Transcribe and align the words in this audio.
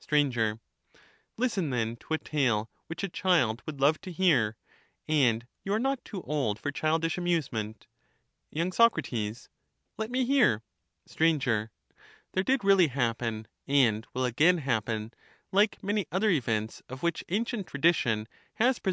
Sir, 0.00 0.58
Listen, 1.36 1.70
then, 1.70 1.94
to 1.98 2.14
a 2.14 2.18
tale 2.18 2.68
which 2.88 3.04
a 3.04 3.08
child 3.08 3.62
would 3.64 3.80
love 3.80 4.00
to 4.00 4.10
hear; 4.10 4.56
and 5.06 5.46
you 5.62 5.72
are 5.72 5.78
not 5.78 6.04
too 6.04 6.20
old 6.22 6.58
for 6.58 6.72
childish 6.72 7.16
amusement. 7.16 7.86
y. 8.52 8.68
Soc. 8.70 8.98
Let 9.96 10.10
me 10.10 10.24
hear. 10.24 10.64
Sir. 11.06 11.70
There 12.32 12.42
did 12.42 12.64
really 12.64 12.88
happen, 12.88 13.46
and 13.68 14.04
will 14.12 14.24
again 14.24 14.58
happen, 14.58 15.14
like 15.52 15.80
many 15.80 16.06
other 16.10 16.30
events 16.30 16.82
of 16.88 17.04
which 17.04 17.22
ancient 17.28 17.68
tradition 17.68 18.26
has 18.54 18.80
preserved 18.80 18.82
* 18.82 18.82
Cp. 18.82 18.82